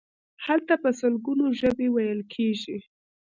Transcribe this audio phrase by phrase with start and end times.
[0.45, 2.77] هلته په سلګونو ژبې ویل کیږي.